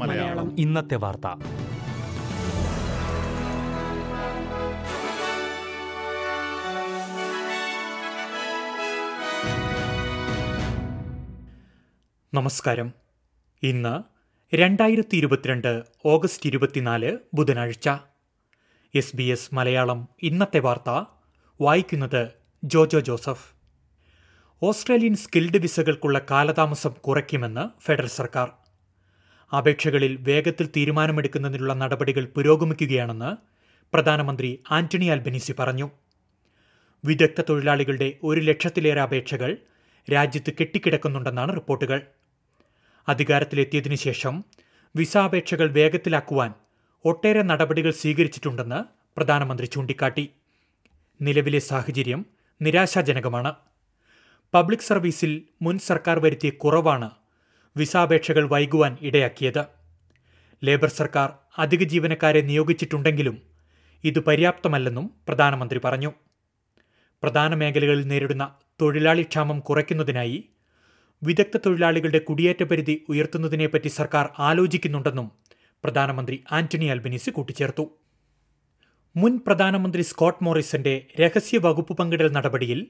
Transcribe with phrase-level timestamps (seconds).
[0.00, 0.58] മലയാളം.
[0.58, 1.26] ഇന്നത്തെ വാർത്ത.
[12.34, 12.92] നമസ്കാരം.
[13.62, 14.02] ഇന്ന്
[14.56, 17.88] രണ്ടായിരത്തി ഇരുപത്തിരണ്ട് ഓഗസ്റ്റ് ഇരുപത്തിനാല് ബുധനാഴ്ച.
[18.94, 21.04] എസ് ബി എസ് മലയാളം ഇന്നത്തെ വാർത്ത
[21.60, 22.28] വായിക്കുന്നത്
[22.64, 23.57] ജോജോ ജോസഫ്.
[24.62, 28.50] ഓസ്ട്രേലിയൻ സ്കിൽഡ് വിസകൾക്കുള്ള കാലതാമസം കുറയ്ക്കുമെന്ന് ഫെഡറൽ സർക്കാർ.
[29.56, 33.36] അപേക്ഷകളിൽ വേഗത്തിൽ തീരുമാനമെടുക്കുന്നതിനുള്ള നടപടികൾ പുരോഗമിക്കുകയാണെന്ന്
[33.92, 35.90] പ്രധാനമന്ത്രി ആന്റണി അൽബനീസി പറഞ്ഞു.
[37.04, 39.56] വിദഗ്ധ തൊഴിലാളികളുടെ ഒരു ലക്ഷത്തിലേറെ അപേക്ഷകൾ
[40.12, 42.02] രാജ്യത്ത് കെട്ടിക്കിടക്കുന്നുണ്ടെന്നാണ് റിപ്പോർട്ടുകൾ.
[43.08, 44.44] അധികാരത്തിലെത്തിയതിനു ശേഷം
[44.96, 46.54] വിസ അപേക്ഷകൾ വേഗത്തിലാക്കുവാൻ
[47.04, 48.84] ഒട്ടേറെ നടപടികൾ സ്വീകരിച്ചിട്ടുണ്ടെന്ന്
[49.16, 50.30] പ്രധാനമന്ത്രി ചൂണ്ടിക്കാട്ടി.
[51.22, 52.26] നിലവിലെ സാഹചര്യം
[52.62, 53.54] നിരാശാജനകമാണ്.
[54.54, 57.10] പബ്ലിക് സർവീസിൽ മുൻ സർക്കാർ വരുത്തിയ കുറവാണ്
[57.76, 59.64] വിസാപേക്ഷകൾ വൈകുവാൻ ഇടയാക്കിയത്.
[60.64, 63.42] ലേബർ സർക്കാർ അധിക ജീവനക്കാരെ നിയോഗിച്ചിട്ടുണ്ടെങ്കിലും
[64.04, 66.12] ഇത് പര്യാപ്തമല്ലെന്നും പ്രധാനമന്ത്രി പറഞ്ഞു.
[67.22, 70.44] പ്രധാന മേഖലകളിൽ നേരിടുന്ന തൊഴിലാളി ക്ഷാമം കുറയ്ക്കുന്നതിനായി
[71.22, 75.32] വിദഗ്ധ തൊഴിലാളികളുടെ കുടിയേറ്റ പരിധി ഉയർത്തുന്നതിനെപ്പറ്റി സർക്കാർ ആലോചിക്കുന്നുണ്ടെന്നും
[75.84, 77.84] പ്രധാനമന്ത്രി ആന്റണി അൽബിനിസ് കൂട്ടിച്ചേർത്തു.
[79.16, 82.86] മുൻ പ്രധാനമന്ത്രി സ്കോട്ട് മോറിസന്റെ രഹസ്യ വകുപ്പ് പങ്കിടൽ നടപടിയിൽ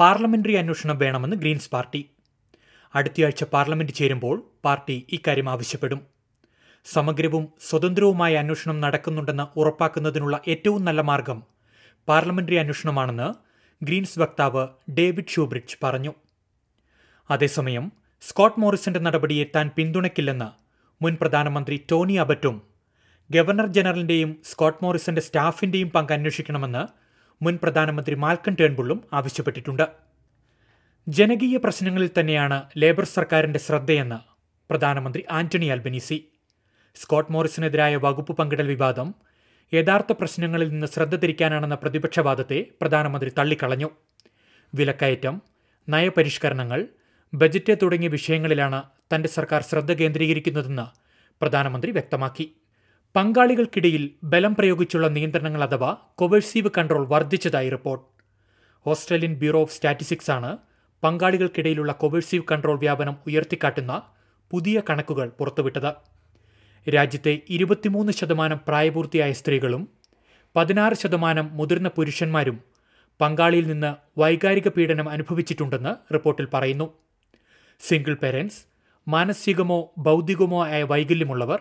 [0.00, 2.10] പാർലമെന്ററി അന്വേഷണം വേണമെന്ന് ഗ്രീൻസ് പാർട്ടി.
[2.94, 6.00] അടുത്തയാഴ്ച പാർലമെന്റ് ചേരുമ്പോൾ പാർട്ടി ഇക്കാര്യം ആവശ്യപ്പെടും.
[6.84, 11.42] സമഗ്രവും സ്വതന്ത്രവുമായ അന്വേഷണം നടക്കുന്നുണ്ടെന്ന് ഉറപ്പാക്കുന്നതിനുള്ള ഏറ്റവും നല്ല മാർഗം
[12.08, 13.28] പാർലമെന്ററി അന്വേഷണമാണെന്ന്
[13.84, 16.14] ഗ്രീൻസ് വക്താവ് ഡേവിഡ് ഷൂബ്രിഡ്ജ് പറഞ്ഞു.
[17.30, 20.48] അതേസമയം സ്കോട്ട് മോറിസന്റെ നടപടിയെ താൻ പിന്തുണയ്ക്കില്ലെന്ന്
[21.04, 22.62] മുൻ പ്രധാനമന്ത്രി ടോണി അബറ്റും
[23.30, 26.82] ഗവർണർ ജനറലിന്റെയും സ്കോട്ട് മോറിസന്റെ സ്റ്റാഫിന്റെയും പങ്ക് അന്വേഷിക്കണമെന്ന്
[27.40, 29.86] മുൻ പ്രധാനമന്ത്രി മാൽക്കൻ ടേൺബുള്ളും ആവശ്യപ്പെട്ടിട്ടുണ്ട്.
[31.08, 34.18] ജനകീയ പ്രശ്നങ്ങളിൽ തന്നെയാണ് ലേബർ സർക്കാരിന്റെ ശ്രദ്ധയെന്ന്
[34.70, 36.18] പ്രധാനമന്ത്രി ആന്റണി അൽബനീസി
[36.96, 39.14] സ്കോട്ട് മോറിസിനെതിരായ വകുപ്പ് പങ്കിടൽ വിവാദം
[39.72, 43.90] യഥാർത്ഥ പ്രശ്നങ്ങളിൽ നിന്ന് ശ്രദ്ധ തിരിക്കാനാണെന്ന പ്രതിപക്ഷവാദത്തെ പ്രധാനമന്ത്രി തള്ളിക്കളഞ്ഞു.
[44.74, 45.42] വിലക്കയറ്റം
[45.88, 46.88] നയപരിഷ്കരണങ്ങൾ
[47.32, 48.82] ബജറ്റ് തുടങ്ങിയ വിഷയങ്ങളിലാണ്
[49.14, 50.86] തന്റെ സർക്കാർ ശ്രദ്ധ കേന്ദ്രീകരിക്കുന്നതെന്ന്
[51.40, 52.46] പ്രധാനമന്ത്രി വ്യക്തമാക്കി.
[53.16, 58.04] പങ്കാളികൾക്കിടയിൽ ബലം പ്രയോഗിച്ചുള്ള നിയന്ത്രണങ്ങൾ അഥവാ കൊവേഴ്സീവ് കൺട്രോൾ വർദ്ധിച്ചതായി report.
[58.86, 60.58] Australian Bureau of Statistics ആണ്
[61.02, 64.02] പങ്കാളികൾക്കിടയിലുള്ള കൊവേഴ്സീവ് കൺട്രോൾ വ്യാപനം ഉയർത്തിക്കാട്ടുന്ന
[64.50, 65.90] പുതിയ കണക്കുകൾ പുറത്തുവിട്ടത്.
[66.90, 69.88] രാജ്യത്തെ ഇരുപത്തിമൂന്ന് ശതമാനം പ്രായപൂർത്തിയായ സ്ത്രീകളും
[70.56, 72.60] പതിനാറ് ശതമാനം മുതിർന്ന പുരുഷന്മാരും
[73.20, 76.92] പങ്കാളിയിൽ നിന്ന് വൈകാരിക പീഡനം അനുഭവിച്ചിട്ടുണ്ടെന്ന് റിപ്പോർട്ടിൽ പറയുന്നു.
[77.80, 78.64] സിംഗിൾ പേരൻസ്
[79.08, 81.60] മാനസികമോ ബൗദ്ധികമോ ആയ വൈകല്യമുള്ളവർ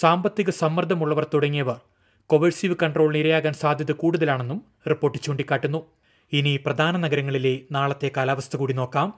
[0.00, 1.80] സാമ്പത്തിക സമ്മർദ്ദമുള്ളവർ തുടങ്ങിയവർ
[2.26, 5.86] കൊവേഴ്സീവ് കൺട്രോളിന് ഇരയാകാൻ സാധ്യത കൂടുതലാണെന്നും റിപ്പോർട്ട് ചൂണ്ടിക്കാട്ടുന്നു.
[6.32, 9.14] ഇനി പ്രധാന നഗരങ്ങളിലെ നാളത്തെ കാലാവസ്ഥ കൂടി നോക്കാം.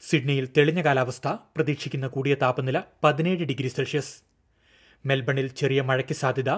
[0.00, 4.16] സിഡ്നിയിൽ തെളിഞ്ഞ കാലാവസ്ഥ പ്രതീക്ഷിക്കുന്ന കൂടിയ താപനില പതിനേഴ് ഡിഗ്രി സെൽഷ്യസ്.
[5.06, 6.50] മെൽബണിൽ ചെറിയ മഴയ്ക്ക് സാധ്യത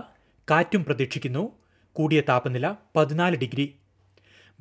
[0.50, 1.52] കാറ്റും പ്രതീക്ഷിക്കുന്നു
[1.92, 3.74] കൂടിയ താപനില പതിനാല് ഡിഗ്രി.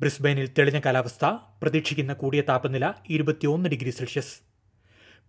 [0.00, 1.24] ബ്രിസ്ബെയിനിൽ തെളിഞ്ഞ കാലാവസ്ഥ
[1.62, 4.40] പ്രതീക്ഷിക്കുന്ന കൂടിയ താപനില ഇരുപത്തിയൊന്ന് ഡിഗ്രി സെൽഷ്യസ്.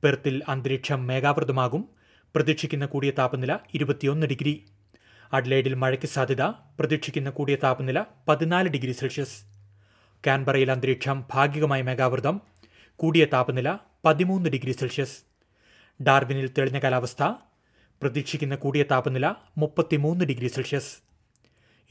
[0.04, 1.99] പെർത്തിൽ അന്തരീക്ഷം മേഘാവൃതമാകും
[2.36, 4.66] പ്രതീക്ഷിക്കുന്ന കൂടിയ താപനില ഇരുപത്തിയൊന്ന് ഡിഗ്രി.
[5.34, 9.44] അഡ്ലൈഡിൽ മഴയ്ക്ക് സാധ്യത പ്രതീക്ഷിക്കുന്ന കൂടിയ താപനില പതിനാല് ഡിഗ്രി സെൽഷ്യസ്.
[10.28, 12.42] കാൻബറയിൽ അന്തരീക്ഷം ഭാഗികമായി മേഘാവൃതം
[12.96, 15.22] കൂടിയ താപനില പതിമൂന്ന് ഡിഗ്രി സെൽഷ്യസ്.
[16.04, 17.24] ഡാർബിനിൽ തെളിഞ്ഞ കാലാവസ്ഥ
[18.02, 20.98] പ്രതീക്ഷിക്കുന്ന കൂടിയ താപനില മുപ്പത്തിമൂന്ന് ഡിഗ്രി സെൽഷ്യസ്.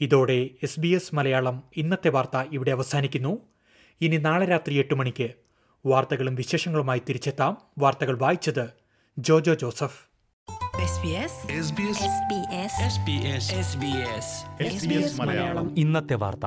[0.01, 3.41] ഇതോടെ എസ് ബി എസ് മലയാളം ഇന്നത്തെ വാർത്ത ഇവിടെ അവസാനിക്കുന്നു.
[4.01, 5.33] ഇനി നാളെ രാത്രി എട്ട് മണിക്ക്
[5.85, 7.61] വാർത്തകളും വിശേഷങ്ങളുമായി തിരിച്ചെത്താം.
[7.77, 8.69] വാർത്തകൾ വായിച്ചത്
[9.19, 10.08] ജോജോ ജോസഫ്.
[15.77, 16.45] ഇന്നത്തെ വാർത്ത.